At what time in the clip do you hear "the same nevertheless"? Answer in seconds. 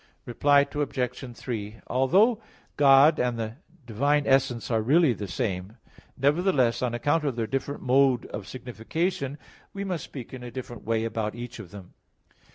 5.13-6.81